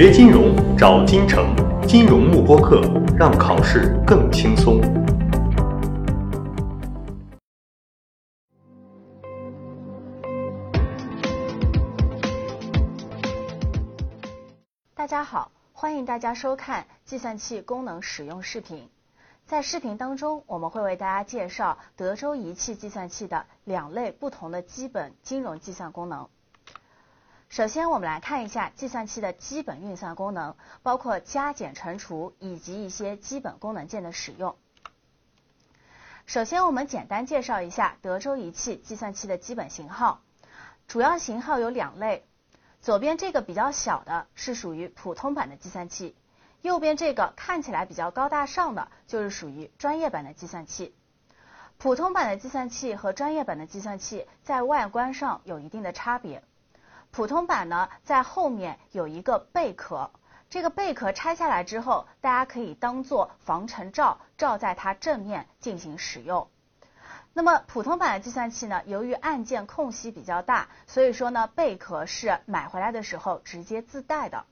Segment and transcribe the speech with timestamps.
[0.00, 1.52] 学金融找金城，
[1.84, 2.80] 金融慕播课，
[3.18, 4.80] 让考试更轻松。
[14.94, 18.88] 大家好，欢迎大家收看计算器功能使用视频。
[19.46, 26.28] 在视频当中，我们会为大家介绍德州仪器计算器的两类不同的基本金融计算功能。
[27.48, 34.54] 首先，我们来看一下计算器的基本运算功能，包括加减乘除以及一些基本功能键的使用。
[36.26, 40.20] 首先，我们简单介绍一下德州仪器计算器的基本型号，
[40.86, 42.26] 主要型号有两类。
[42.82, 46.14] 左边这个比较小的是属于普通版的计算器，
[46.60, 50.94] 右边这个看起来比较高大上的就是属于专业版的计算器。
[51.78, 56.44] 普通版的计算器和专业版的计算器在外观上有一定的差别。
[57.10, 60.10] 普通版呢，在后面有一个贝壳，
[60.50, 66.48] 这个贝壳拆下来之后，大家可以当做防尘罩罩在它正面进行使用。
[67.34, 74.44] 那么普通版的计算器呢，由于按键空隙比较大，所以说呢，贝壳是买回来的时候直接自带的。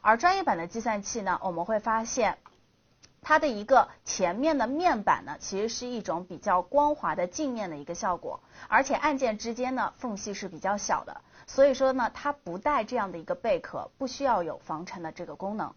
[0.00, 2.38] 而专业版的计算器呢，我们会发现
[3.22, 11.20] 它的一个前面的面板呢，其实是一种比较光滑的镜面的一个效果，而且按键之间呢，缝隙是比较小的。
[11.48, 15.74] 所以说呢，它不带这样的一个贝壳，不需要有防尘的这个功能。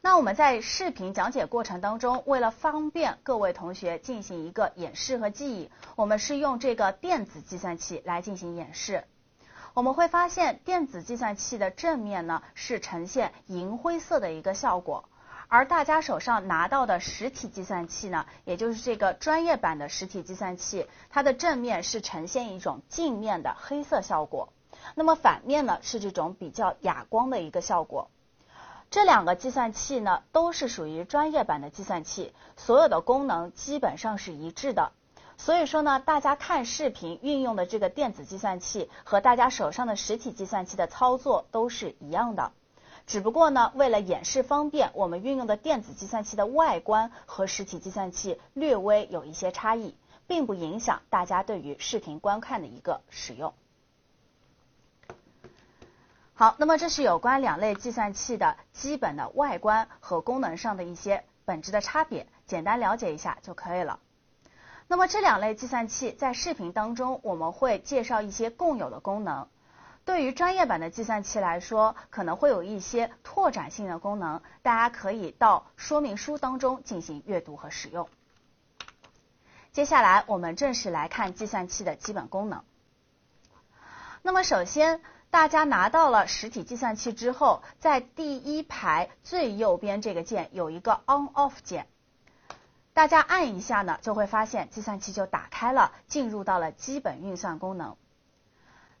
[0.00, 9.04] 那我们在视频讲解过程当中，为了方便各位同学进行一个演示和记忆，我们是用这个电子计算器来进行演示。
[9.74, 15.08] 我们会发现，电子计算器的正面呢是呈现银灰色的一个效果，
[15.48, 24.48] 而大家手上拿到的实体计算器呢，也就是这个专业版的实体计算器，它的正面是呈现一种镜面的黑色效果。
[24.94, 28.10] 那么反面呢是这种比较哑光的一个效果。
[28.90, 34.92] 这两个计算器呢都是属于专业版的计算器，所有的功能基本上是一致的。
[35.36, 42.52] 所以说呢，大家看视频运用的这个电子计算器和大家手上的实体计算器的操作都是一样的。
[43.06, 49.94] 只不过呢，为了演示方便，我们运用的电子计算器的外观和实体计算器略微有一些差异，
[50.26, 53.52] 并不影响大家对于视频观看的一个使用。
[56.32, 64.00] 好，那么这是有关两类计算器的基本的外观和功能上的一些本质的差别，简单了解一下就可以了。
[64.88, 69.46] 那么这两类计算器在视频当中我们会介绍一些共有的功能。
[70.04, 78.08] 对于专业版的计算器来说，可能会有一些拓展性的功能，大家可以到说明书当中进行阅读和使用。
[79.72, 82.64] 接下来我们正式来看计算器的基本功能。
[84.22, 85.00] 那么首先。
[85.30, 91.88] 大家拿到了实体计算器之后，在第一排最右边这个键有一个 On/Off 键，
[92.92, 97.96] 大家按一下呢，就会发现计算器就打开了，进入到了基本运算功能。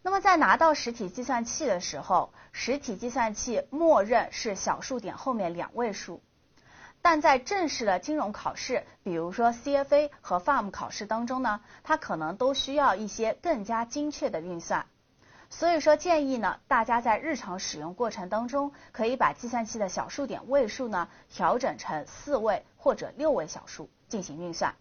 [0.06, 6.20] 那么在拿到实体计算器的时候，实体计算器默认是小数点后面两位数，
[7.00, 14.84] 但在正式的金融考试，比如说 CFA 和 FAM 考试当中呢，它可能都需要一些更加精确的运算。
[15.48, 24.74] 所以说，建议呢，大家在日常使用过程当中，可以把计算器的小数点位数呢调整成四位或者六位小数进行运算。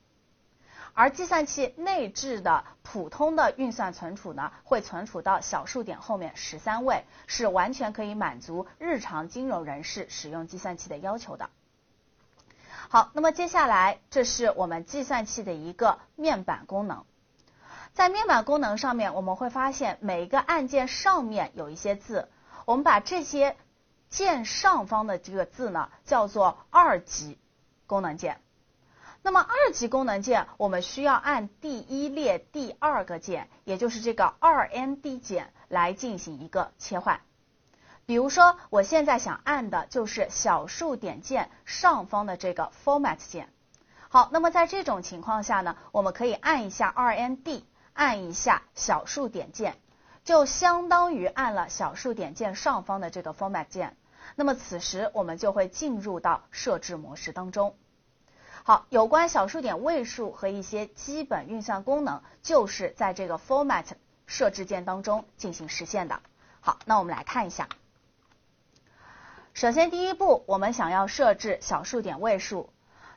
[0.93, 11.49] 而计算器内置的普通的运算存储呢，会存储到小数点后面十三位，是完全可以满足日常金融人士使用计算器的要求的。
[12.89, 17.05] 好，那么接下来这是我们计算器的一个面板功能。
[17.93, 22.29] 在面板功能上面，我们会发现每一个按键上面有一些字，
[22.65, 23.55] 我们把这些
[24.09, 27.39] 键上方的这个字呢叫做二级
[27.87, 28.39] 功能键。
[29.23, 37.21] 那么二级功能键，我们需要按第一列第二个键，也就是这个二 N D 键来进行一个切换。
[38.05, 43.49] 比如说，我现在想按的就是小数点键上方的这个 Format 键。
[44.09, 47.65] 好，那么在这种情况下呢，我们可以按一下二 N D。
[47.95, 49.77] 按一下小数点键，
[50.23, 53.95] 就相当于按了小数点键上方的这个 Format 键。
[54.35, 57.75] 那么此时我们就会进入到设置模式当中。
[58.65, 63.83] 好，有关小数点位数和一些基本运算功能，就是在这个 Format
[64.25, 66.21] 设置键当中进行实现的。
[66.61, 67.67] 好，那我们来看一下。
[69.53, 72.69] 首先第一步，我们想要设置小数点位数。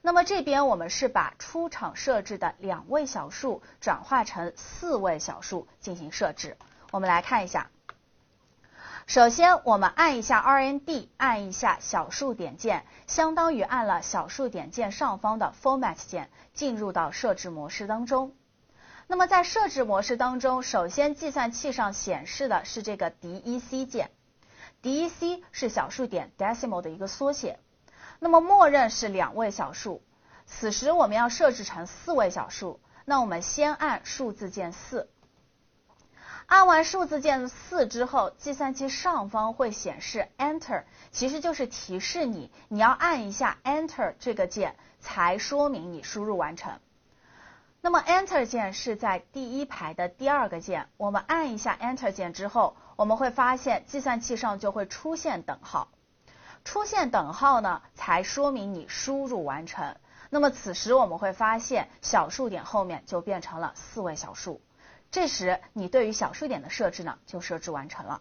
[0.02, 6.56] 那么这边我们是把出厂设置的两位小数转化成四位小数进行设置。
[6.90, 7.70] 我们来看一下，
[9.06, 18.34] 首先，我们按一下 RND，按一下小数点键，相当于按了小数点键上方的 Format 键，进入到设置模式当中。
[19.06, 24.10] 那么在设置模式当中，首先计算器上显示的是这个 DEC 键
[24.82, 27.60] ，DEC 是小数点 decimal 的一个缩写。
[28.18, 30.02] 那么默认是两位小数，
[30.46, 35.08] 此时我们要设置成四位小数，那我们先按数字键四。
[36.46, 46.78] 按完数字键四之后，计算器上方会显示 Enter，其实就是提示你你要按一下 Enter 这个键，才说明你输入完成。
[47.81, 55.88] 那么 Enter 键是在第一排的第二个键，我们按一下 Enter 键之后，我们会发现计算器上就会出现等号，
[56.64, 59.96] 出现等号呢，才说明你输入完成。
[60.31, 64.60] 那么此时我们会发现小数点后面就变成了四位小数。
[65.16, 68.20] 这时，你对于小数点的设置呢，就设置完成了。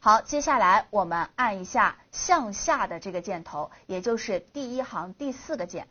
[0.00, 5.88] 好，接下来我们按一下向下的这个箭头，也就是第一行第四个键，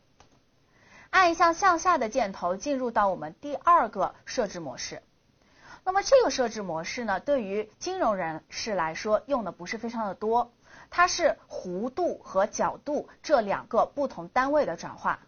[1.11, 5.03] 按一下向下的箭头，进入到我们第二个设置模式。
[5.83, 10.51] 那么这个设置模式呢，对于金融人士来说用的不是非常的多，
[10.89, 15.19] 它是弧度和角度这两个不同单位的转化。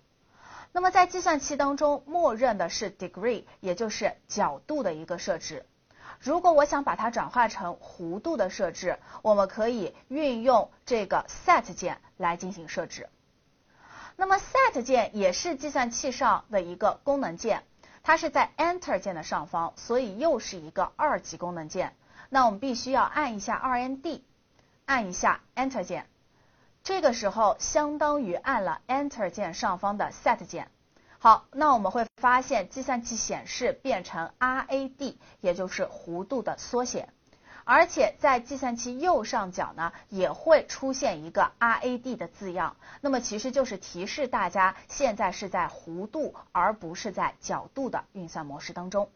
[0.77, 5.65] 那么在计算器当中，默认的是 degree，也就是角度的一个设置。
[6.19, 13.09] 如果我想把它转化成弧度的设置，我们可以运用这个 set 键来进行设置。
[14.17, 17.63] 那么 set 键也是计算器上的一个功能键，
[18.03, 21.95] 它是在 enter 键的上方，所以又是一个二级功能键。
[22.29, 24.21] 那我们必须要按一下 RND，
[24.85, 26.05] 按一下 enter 键。
[26.87, 30.71] 这个时候相当于按了 Enter 键上方的 Set 键。
[31.19, 37.09] 好，那我们会发现计算器显示变成 RAD，也就是弧度的缩写。
[37.65, 42.77] 而且在计算器右上角呢，也会出现一个 RAD 的字样。
[43.01, 49.09] 那么其实就是提示大家现在是在弧度而不是在角度的运算模式当中。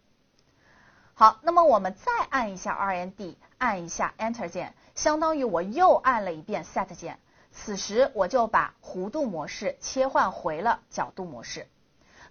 [1.13, 7.17] 好，那么我们再按一下 RND，按一下 Enter 键，相当于我又按了一遍 Set 键。
[7.53, 11.67] 此时我就把弧度模式切换回了角度模式。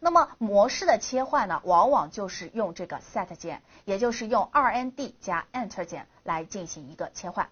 [0.00, 7.50] 那么模式的切换呢，往往就是用这个 Set 键，也就是用 RND 加 Enter 键来进行一个切换。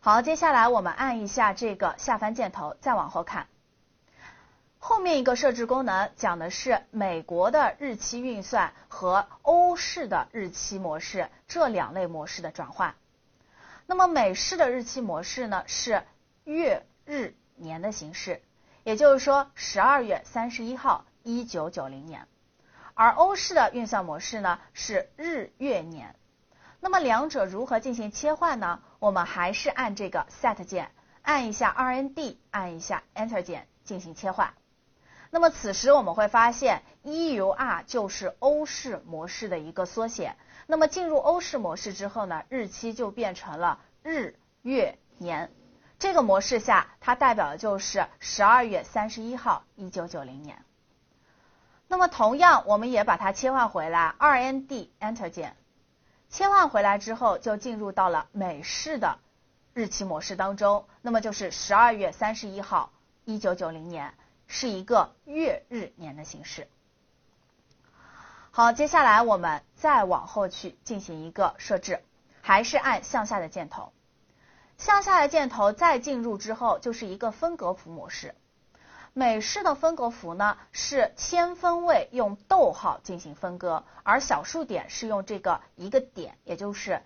[0.00, 3.46] 好，接下来我们按一下这个下翻箭头，再往后看。
[4.80, 12.96] 后面一个设置功能讲的是美国的日期运算和欧式的日期模式这两类模式的转换。
[13.86, 16.02] 那么美式的日期模式呢是
[16.44, 18.40] 月、日、年的形式，
[18.84, 22.26] 也就是说十二月三十一号一九九零年，
[22.94, 26.14] 而欧式的运算模式呢是日、月、年。
[26.80, 28.82] 那么两者如何进行切换呢？
[28.98, 30.90] 我们还是按这个 Set 键，
[31.22, 34.54] 按一下 RND，按一下 Enter 键进行切换。
[35.30, 40.34] 那么此时我们会发现 EUR 就是欧式模式的一个缩写。
[40.66, 45.50] 那么进入欧式模式之后呢，日期就变成了日、月、年。
[45.98, 50.64] 这个模式下，它代表的就是十二月三十一号，一九九零年。
[51.86, 55.56] 那么同样，我们也把它切换回来二 nd Enter 键，
[56.28, 59.18] 切换回来之后，就进入到了美式的
[59.74, 60.86] 日期模式当中。
[61.02, 62.90] 那么就是十二月三十一号，
[63.24, 64.14] 一九九零年，
[64.48, 66.66] 是一个月、日、年的形式。
[68.54, 72.02] 好，接下来我们再往后去进行一个设置，
[72.42, 73.94] 还是按向下的箭头，
[74.76, 78.34] 向下的箭头再进入之后就是一个分隔符模式。
[79.14, 87.02] 美式的分隔符呢是千分位用逗号进行分割，而小数点是用这个一个点，也就是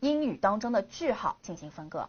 [0.00, 2.08] 英语当中的句号进行分割。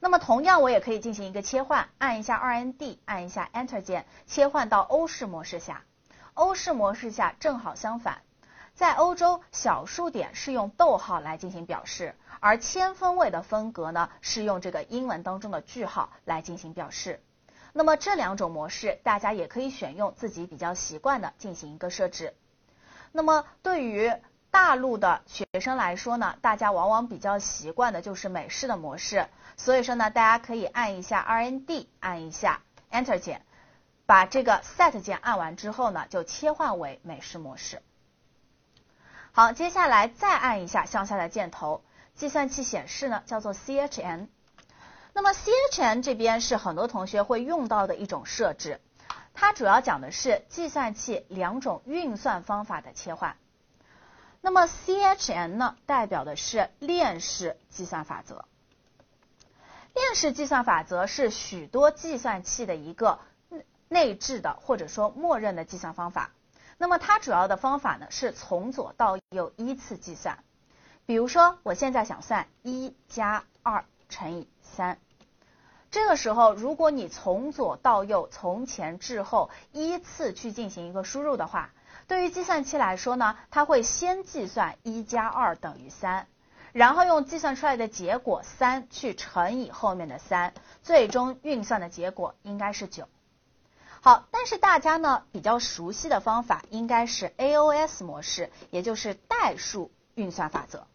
[0.00, 5.84] 那么同样我也可以进行一个切换，按一下 RND，按一下 Enter 键，切换到欧式模式下。
[6.34, 8.22] 欧式模式下正好相反，
[8.74, 17.22] 在欧洲小数点是用逗号来进行表示，而千分位的分隔呢是用这个英文当中的句号来进行表示。
[17.74, 22.34] 那么这两种模式大家也可以选用自己比较习惯的进行一个设置。
[23.12, 24.12] 那么对于
[24.50, 32.60] 大陆的学生来说呢，大家往往比较习惯的就是美式的模式，所以说呢，大家可以按一下 RND，按一下
[32.90, 33.44] Enter 键。
[34.06, 37.82] 把这个 Set 键按完之后呢，就切换为美式模式。
[39.32, 41.82] 好，接下来再按一下向下的箭头，
[42.14, 44.28] 计算器显示呢叫做 CHN。
[45.14, 48.80] 那么 CHN 这边是很多同学会用到的一种设置，
[49.34, 53.36] 它主要讲的是计算器两种运算方法的切换。
[54.40, 58.44] 那么 CHN 呢，代表的是链式计算法则。
[59.94, 63.18] 链式计算法则是许多计算器的一个
[63.92, 66.30] 内置的或者说默认的计算方法。
[66.78, 70.38] 那么它主要的方法呢是从左到右依次计算。
[71.04, 74.98] 比如说，我现在想算一加二乘以三，
[75.90, 81.70] 这个时候如果你从左到右、从前至后依次去进行一个输入的话，
[82.06, 86.26] 对于计算器来说呢，它会先计算一加二等于三。
[86.72, 93.08] 然后用计算出来的结果三去乘以后面的三，最终运算的结果应该是九。
[94.04, 100.88] 好，但是大家呢比较熟悉的方法应该是 AOS 模式，也就是代数运算法则。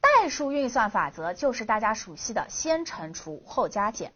[0.00, 4.12] 代数运算法则就是大家熟悉的先乘除后加减。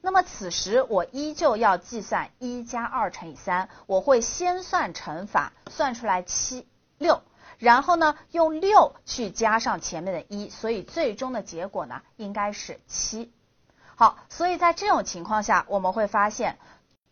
[0.00, 7.20] 那么此时我依旧要计算一加二乘以三，我会先算乘法，算出来七六。
[7.58, 13.32] 然后呢，用六去加上前面的一，所以最终的结果呢应该是七。
[13.96, 16.58] 好，所以在这种情况下，我们会发现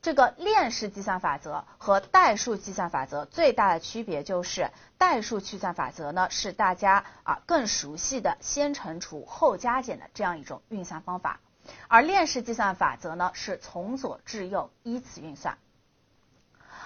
[0.02, 11.38] 这个链式计算法则和代数计算法则最大的区别就是，代数计算法则呢是大家啊更熟悉的先乘除后加减的这样一种运算方法，
[11.86, 15.56] 而链式计算法则呢是从左至右依次运算。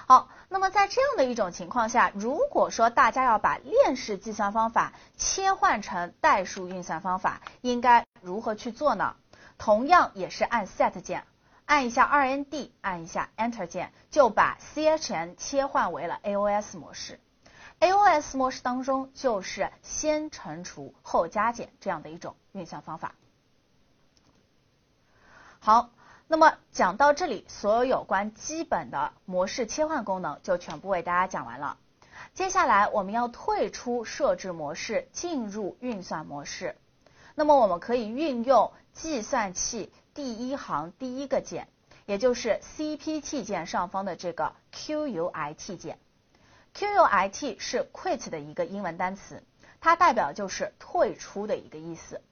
[0.07, 9.17] 好，那么在这样的一种情况下，如果说大家要把链式计算方法切换成代数运算方法，应该如何去做呢？
[9.57, 11.25] 同样也是按 Set 键，
[11.67, 17.21] 按一下 RND，按一下 Enter 键，就把 CHN 切换为了 AOS 模式。
[17.81, 23.15] AOS 模式当中就是先乘除后加减这样的一种运算方法。
[25.61, 25.91] 好。
[26.29, 31.79] 那么讲到这里，所有有关基本的模式切换功能就全部为大家讲完了。
[32.35, 36.77] 接下来我们要退出设置模式，进入运算模式。
[37.37, 41.69] 那么我们可以运用计算器第一行第一个键，
[42.07, 45.99] 也就是 CPT 键上方的这个 QUIT 键。
[46.75, 49.43] QUIT 是 quit 的一个英文单词，
[49.79, 52.23] 它代表就是退出的一个意思。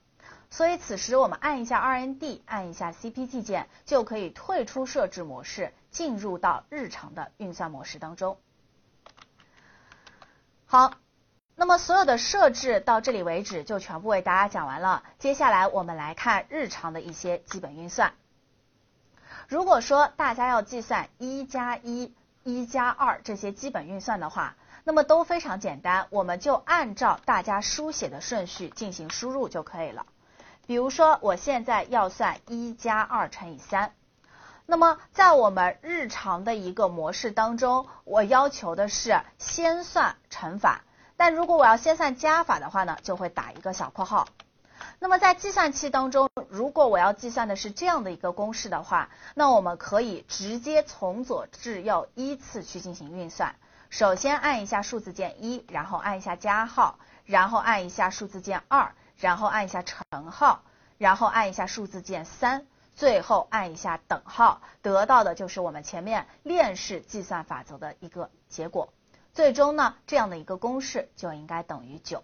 [0.48, 8.38] 所以此时我们按一下 RND，按一下 CPT 键，就可以退出设置模式，进入到日常的运算模式当中。
[10.64, 10.94] 好，
[11.56, 15.02] 那么所有的设置到这里为止就全部为大家讲完了。
[15.18, 18.12] 接下来我们来看日常的一些基本运算。
[19.46, 30.06] 如果说大家要计算一加一、一加二这些基本运算的话，那么都非常简单，我们就按照大家书写的顺序进行输入就可以了。
[30.66, 33.92] 比如说，我现在要算一加二乘以三，
[34.66, 40.82] 那么在我们日常的一个模式当中，我要求的是先算乘法，
[41.16, 44.28] 但如果我要先算加法的话呢，就会打一个小括号。
[44.98, 53.54] 那么在计算器当中，如果我要计算的是这样的一个公式的话，那我们可以直接从左至右依次去进行运算。
[53.90, 58.92] 首先按一下数字键一，然后按一下加号，然后按一下数字键二。
[59.16, 60.62] 然后按一下乘号，
[60.98, 62.66] 然后按一下数字键三，
[62.96, 68.92] 最后按一下等号，得到的就是我们前面链式计算法则的一个结果。
[69.34, 72.22] 最终呢，这样的一个公式就应该等于九。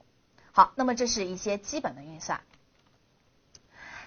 [0.52, 2.40] 好，那么这是一些基本的运算。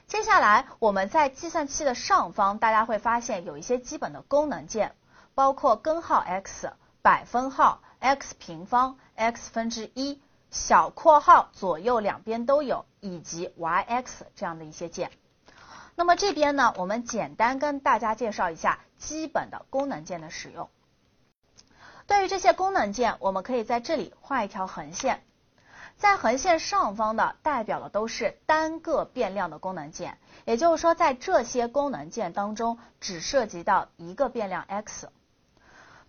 [0.08, 4.96] 接下来我们在计算器的上方，大家会发现有一些基本的功能键，
[5.36, 10.22] 包括根号 x、百分号、x 平方、x 分之一。
[10.50, 15.10] 小括号左右两边都有，以及 Y X 这样的一些键。
[15.96, 20.70] 那么这边呢，我们简单跟大家介绍一下基本的功能键的使用。
[22.08, 25.24] 对于这些功能键，我们可以在这里画一条横线，
[25.98, 35.10] 在横线上方的代表的都是单个变量的功能键，也就是说，在这些功能键当中，只涉及到一个变量 X。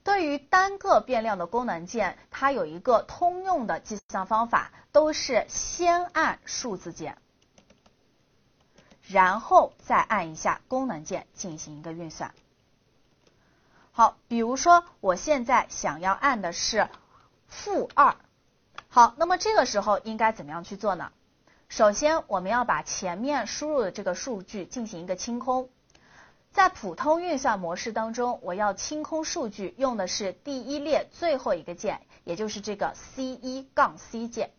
[0.03, 7.17] 对于单个变量的功能键，它有一个通用的计算方法，都是先按数字键，
[9.07, 12.35] 然后再按一下功能键进行一个运算。
[13.97, 16.89] 好，比如说我现在想要按的是
[17.47, 18.17] 负二，
[18.89, 21.13] 好，那么这个时候应该怎么样去做呢？
[21.69, 25.69] 首先我们要把前面输入的这个数据进行一个清空。
[26.51, 34.51] 在普通运算模式当中，我要清空数据，用的是第一列最后一个键，也就是这个 C 一杠 C 键。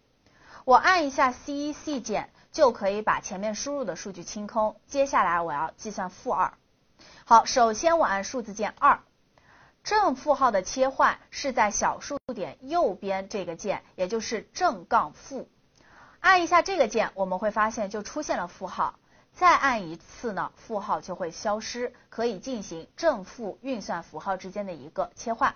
[0.63, 4.79] 我按一下 C 一 C 键，就可以把前面输入的数据清空。
[4.87, 6.53] 接下来我要计算负二。
[7.25, 9.01] 好，首先我按数字键二，
[9.85, 15.47] 正负号的切换是在小数点右边这个键，也就是正杠负。
[16.19, 18.95] 按一下这个键，我们会发现就出现了负号。
[19.33, 25.53] 再按一次呢，负号就会消失，可以进行正负运算符号之间的一个切换。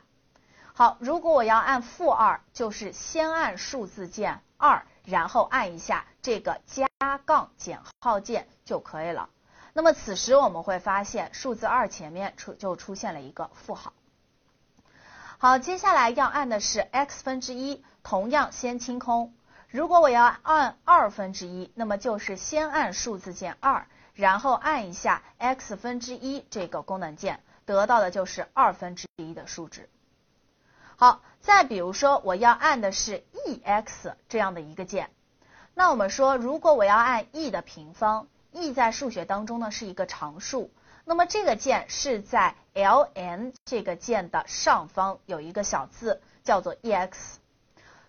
[0.75, 6.87] 好，如果我要按负二，就是先按数字键二，然后按一下这个加
[7.25, 9.29] 杠减号键就可以了。
[9.73, 13.91] 那么此时我们会发现数字二前面出就出现了一个负号。
[15.41, 19.33] 好，接下来要按的是 x 分之一，同样先清空。
[19.69, 29.87] 如果我要按二分之一，那么就是先按数字键二，然后按一下 x 分之一这个功能键，得到的就是二分之一的数值。
[30.97, 35.09] 好，再比如说我要按的是 e(x) 这样的一个键，
[35.73, 40.69] 那我们说如果我要按 e 的平方，e 在数学当中呢是一个常数，
[41.09, 47.09] 那么这个键是在 ln 这个键的上方有一个小字叫做 ex。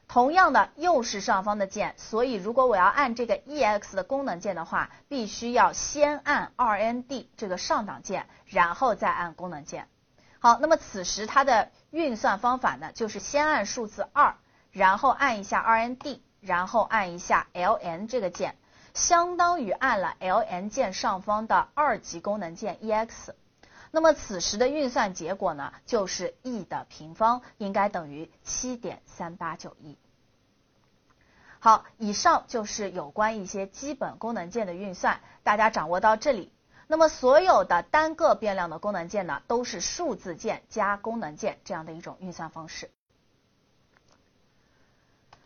[0.07, 9.89] 同样的，又是上方的键，所以如果我要按这个 ex 的功能键的话，必须要先按 rnd 这个上档键，然后再按功能键。
[10.39, 14.35] 好，那么此时它的运算方法呢，就是先按数字二，
[14.73, 18.57] 然后按一下 rnd，然后按一下 ln 这个键，
[18.95, 23.35] 相当于按了 ln 键上方的二级功能键 ex。
[23.91, 29.97] 那么此时的运算结果呢，就是 e 的平方应该等于七点三八九一。
[31.59, 36.53] 好，以上就是有关一些基本功能键的运算，大家掌握到这里。
[36.87, 42.91] 那么所有的单个变量的功能键呢，都是数字键加功能键这样的一种运算方式。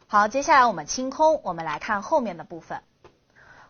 [0.06, 2.82] 好，接下来我们清空，我们来看后面的部分。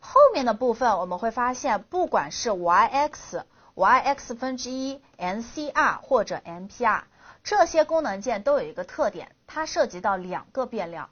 [0.06, 3.42] 后面的部分我们会发现，不管是 y(x)。
[3.74, 7.00] y(x) 分之一 ncr 或者 mpr
[7.42, 11.08] 这些功能键都有一个特点，它涉及到两个变量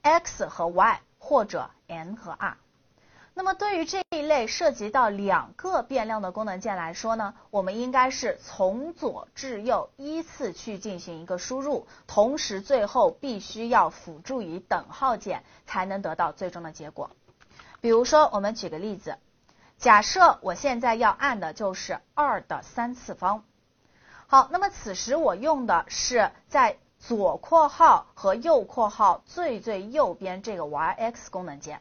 [0.00, 2.56] x 和 y 或者 n 和 r。
[3.34, 17.10] 那么对于这一类涉及到两个变量的功能键来说呢，我们应该是从左至右依次去进行一个输入，同时最后必须要辅助于等号键才能得到最终的结果。
[17.82, 19.18] 比如说，我们举个例子。
[19.76, 23.42] 假设我现在要按的就是二的三次方，
[24.28, 31.80] 好，那么此时我用的是在左括号和右括号最最右边这个 y(x) 功能键。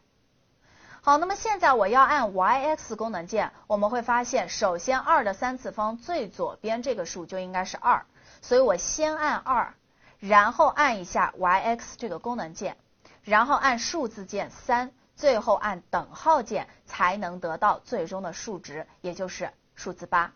[1.03, 8.03] 好，那么现在我要按 y(x) 功能键，我们会发现，首先二的三次方最左边这个数就应该是二，
[8.41, 9.75] 所以我先按二，
[10.17, 12.75] 然后按一下 y(x) 这个功能键，
[13.23, 14.91] 然后按数字键三。
[15.21, 20.34] 最后按等号键才能得到最终的数值，也就是数字八。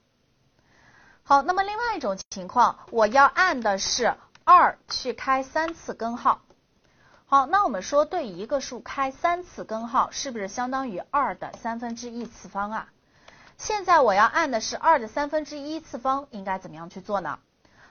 [1.24, 6.44] 好，那么另外一种情况，我要按的是二去开三次根号。
[7.26, 12.90] 好，那我们说对一个数开三次根号，是不是相当于二的三分之一次方啊？
[13.58, 17.40] 现在我要按的是二的三分之一次方，应该怎么样去做呢？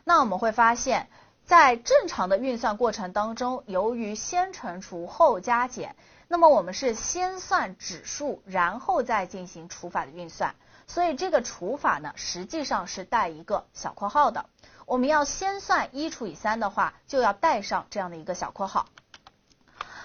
[0.05, 1.09] 那我们会发现，
[1.45, 5.97] 在正常的运算过程当中，由于先乘除后加减。
[6.29, 10.55] 那么我们是先算指数，然后再进行除法的运算，
[10.87, 14.47] 所以这个除法呢，实际上是带一个小括号的。
[14.87, 18.87] 我们要先算一除以三的话，就要带上这样的一个小括号。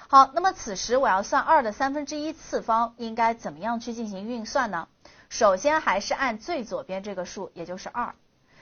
[0.07, 4.87] 好，那么此时我要算二的三分之一次方，应该怎么样去进行运算呢？
[5.29, 8.15] 首先还是按最左边这个数，也就是二，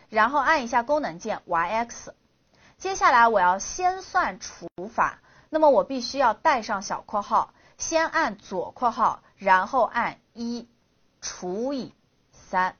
[0.09, 2.09] 然后按一下功能键 y(x)，
[2.77, 5.19] 接下来我要先算除法。
[5.49, 10.67] 那么我必须要带上小括号，先按左括号，然后按一
[11.21, 11.93] 除以
[12.31, 12.75] 三，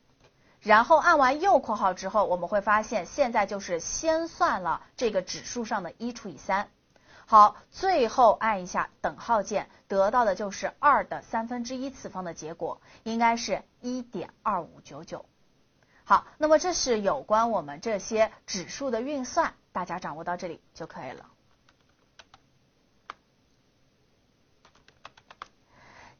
[0.60, 6.70] 然后按完右括号之后，我们会发现现在就是先算了这个指数上的一除以三，
[7.26, 15.26] 好，最后按一下等号键，得到的就是二的三分之一次方的结果，应该是一点二五九九。
[16.04, 21.26] 好，那么这是有关我们这些指数的运算，大家掌握到这里就可以了。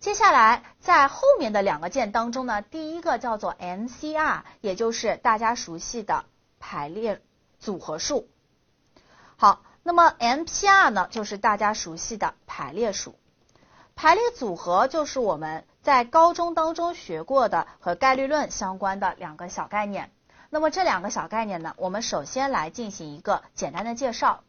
[0.08, 6.24] 接下来，在后面的两个键当中呢，第一个叫做 NCR，也就是大家熟悉的
[6.62, 7.22] 排列
[7.60, 8.30] 组合数。
[9.36, 13.20] 好，那么 NPR 呢，就是大家熟悉的排列数。
[13.98, 20.10] 排列组合就是我们在高中当中学过的和概率论相关的两个小概念。
[20.50, 24.46] 那么这两个小概念呢，我们首先来进行一个简单的介绍。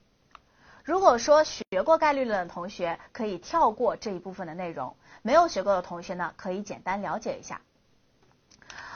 [0.84, 4.96] 如果说学过概率论的同学，可以跳过这一部分的内容。
[5.28, 7.60] 没有学过的同学呢，可以简单了解一下。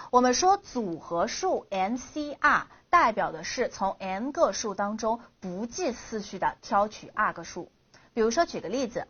[0.09, 7.71] 我们说组合数 NCR 代表的是从 n 个数当中不计次序的挑取 r 个数。
[8.15, 9.09] 比如说，举个例子，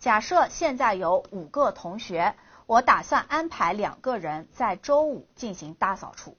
[0.00, 2.34] 假设现在有五个同学，
[2.66, 6.36] 我打算安排两个人在周五进行大扫除。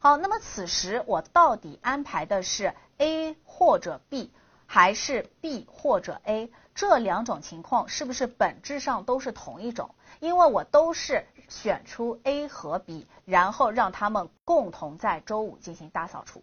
[0.00, 4.32] 好，那么此时我到底安排的是 A 或者 B，
[4.66, 6.50] 还是 B 或者 A？
[6.80, 9.94] 这两种情况是不是本质上都是同一种？
[10.18, 16.42] 因为我都是选出 A 和 B，然后让他们共同在周五进行大扫除。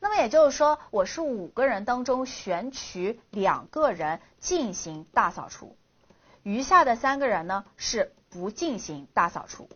[0.00, 5.78] 那么也就是说，我是五个人当中选取两个人进行大扫除，
[6.42, 9.70] 余下的三个人呢是不进行大扫除。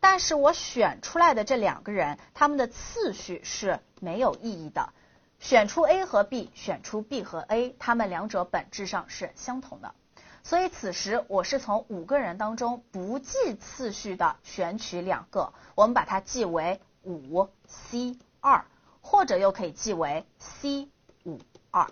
[0.00, 4.92] 但是我选出来的这两个人，他们的次序是没有意义的。
[5.38, 9.94] 选出 A 和 B，选出 B 和 A，他们两者本质上是相同的。
[10.42, 18.64] 所以此时我是从五个人当中不计次序的选取两个，我们把它记为五 C 二，
[19.00, 20.88] 或者又可以记为 C
[21.24, 21.38] 五
[21.70, 21.86] 二。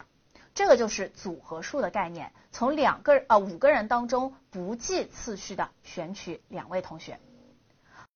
[0.55, 7.21] 这个就是组合数的概念，从两个呃五个人当中不计次序的选取两位同学。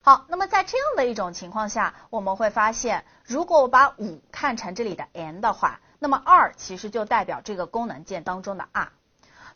[0.02, 8.92] 好，那么在这样的一种情况下，我们会发现，如果我把五看成这里的 n 的话，那么二其实就代表这个功能键当中的 r。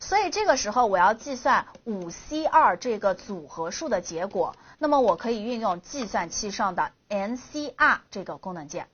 [0.01, 8.89] 所以这个时候我要计算五 c 二这个组合数的结果，那么我可以运用计算器上的 NCR 这个功能键。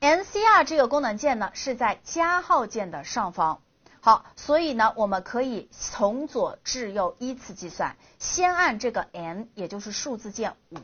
[0.00, 3.60] NCR 这个功能键呢是在加号键的上方。
[4.04, 10.76] 好，所以呢，我们可以从左至右依次计算，先按这个 n，也就是数字键五，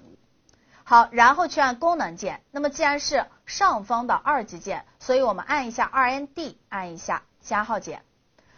[0.84, 2.42] 好，然后去按功能键。
[2.50, 8.02] 那么既然是上方的二级键，所以我们按一下 2ND，按一下加号键，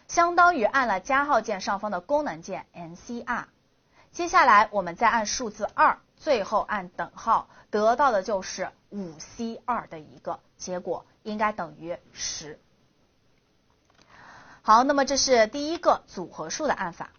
[0.07, 3.47] 相当于按了加号键上方的功能键 NCR。
[4.13, 12.61] 接下来我们再按数字二，最后按等号，得到的就是五 C 二的一个结果，应该等于十。
[14.65, 17.11] 好，那么这是第一个组合数的按法。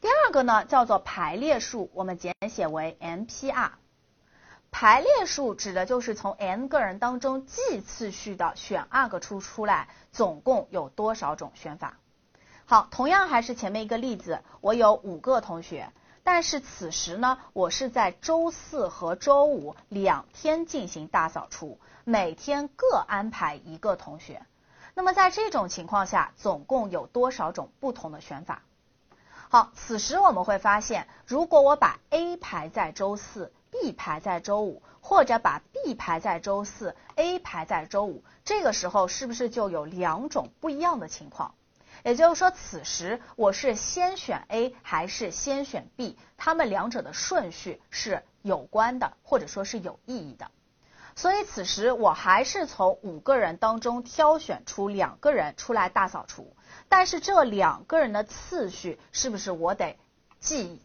[0.00, 3.70] 第二个呢，叫做排列数，我们简写为 NPR。
[4.72, 11.98] 排列数指的就是从 n 个人当中计次序的选 r 个出出来，总共有多少种选法。
[12.64, 15.92] 好，同样还是前面一个例子，我有五个同学，
[16.24, 24.44] 但是此时呢，我是在周四和周五两天进行大扫除，每天各安排一个同学。
[24.94, 28.62] 那么在这种情况下，总共有多少种不同的选法？
[29.48, 41.54] 好，此时我们会发现，如果我把 A 排在周四，B 排在周五，或者把 B 排在周四，A 排在周五，这个时候是不是就有两种不一样的情况？
[42.02, 50.50] 也就是说，此时我是先选 A 还是先选 B，它们两者的顺序是有关的，或者说是有意义的。
[51.14, 56.56] 所以此时我还是从五个人当中挑选出两个人出来大扫除，
[56.88, 59.98] 但是这两个人的次序是不是我得
[60.40, 60.82] 记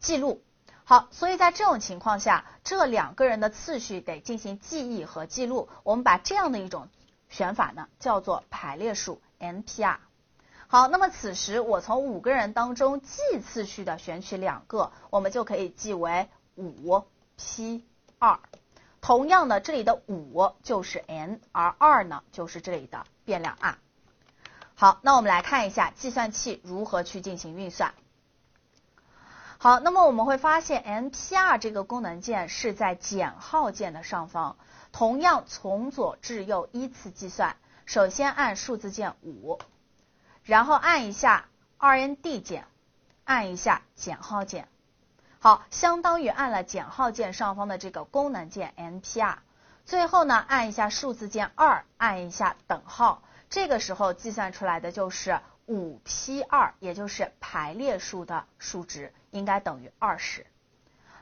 [0.00, 0.42] 记录？
[0.84, 5.68] 好，所以在这种情况下，这两个人的次序得进行记忆和记录。
[5.84, 6.88] 我们把这样的一种
[7.28, 9.96] 选法呢叫做排列数 NPR。
[10.66, 17.04] 好，那么此时我从五个人当中记次序的选取两个，我们就可以记为五
[17.36, 17.84] P
[18.18, 18.40] 二。
[19.02, 23.76] 同样的，这里的五就是 n，而二呢就是这里的变量 r。
[24.76, 27.94] 好，那我们来看一下计算器如何去进行运算。
[29.58, 34.56] 好，那么我们会发现 NPR 这个功能键是在减号键的上方，
[34.92, 37.56] 同样从左至右依次计算。
[37.86, 39.58] 首先按数字键五，
[40.44, 41.48] 然后按一下
[41.80, 42.66] Rnd 键，
[43.24, 44.68] 按一下减号键。
[45.42, 49.38] 好，相当于按了减号键上方的这个功能键 NPR，
[49.84, 60.46] 最后呢按一下数字键二，按一下等号，这个时候计算出来的就是五 P 二，也就是排列数的数值应该等于二十。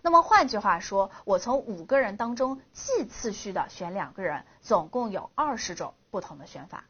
[0.02, 6.84] 那么换句话说，我从五个人当中既次序的选两个人，总共有二十种不同的选法。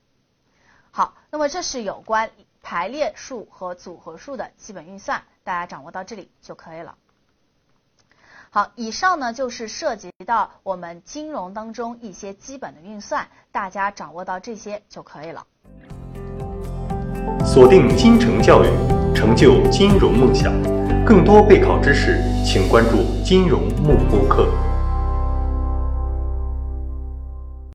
[0.91, 6.99] 好，那么这是有关排列数和组合数的基本运算，大家掌握到这里就可以了。
[8.53, 15.47] 好，以上呢就是涉及到我们金融当中一些基本的运算，大家掌握到这些就可以了。
[17.47, 18.67] 锁定金城教育，
[19.15, 20.53] 成就金融梦想。
[21.07, 24.49] 更多备考知识，请关注金融幕布课。